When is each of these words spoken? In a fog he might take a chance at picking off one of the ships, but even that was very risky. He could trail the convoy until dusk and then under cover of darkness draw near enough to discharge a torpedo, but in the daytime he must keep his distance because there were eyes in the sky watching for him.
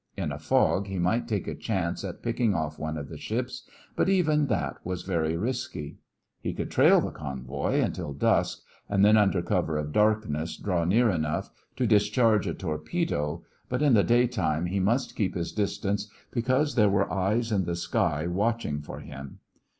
In 0.17 0.31
a 0.31 0.39
fog 0.39 0.87
he 0.87 0.97
might 0.97 1.27
take 1.27 1.47
a 1.47 1.53
chance 1.53 2.03
at 2.03 2.23
picking 2.23 2.55
off 2.55 2.79
one 2.79 2.97
of 2.97 3.07
the 3.07 3.19
ships, 3.19 3.69
but 3.95 4.09
even 4.09 4.47
that 4.47 4.83
was 4.83 5.03
very 5.03 5.37
risky. 5.37 5.99
He 6.39 6.55
could 6.55 6.71
trail 6.71 6.99
the 6.99 7.11
convoy 7.11 7.81
until 7.81 8.11
dusk 8.11 8.63
and 8.89 9.05
then 9.05 9.15
under 9.15 9.43
cover 9.43 9.77
of 9.77 9.91
darkness 9.91 10.57
draw 10.57 10.85
near 10.85 11.11
enough 11.11 11.51
to 11.75 11.85
discharge 11.85 12.47
a 12.47 12.55
torpedo, 12.55 13.43
but 13.69 13.83
in 13.83 13.93
the 13.93 14.03
daytime 14.03 14.65
he 14.65 14.79
must 14.79 15.15
keep 15.15 15.35
his 15.35 15.51
distance 15.51 16.09
because 16.31 16.73
there 16.73 16.89
were 16.89 17.13
eyes 17.13 17.51
in 17.51 17.65
the 17.65 17.75
sky 17.75 18.25
watching 18.25 18.81
for 18.81 19.01
him. 19.01 19.37